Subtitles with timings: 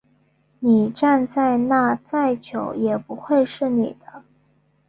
[0.61, 4.23] 你站在那再久也不会是你的